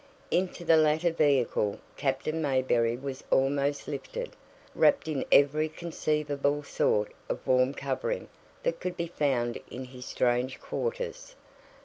[0.31, 4.35] Into the latter vehicle Captain Mayberry was almost lifted,
[4.73, 8.27] wrapped in every conceivable sort of warm covering
[8.63, 11.35] that could be found in his strange quarters.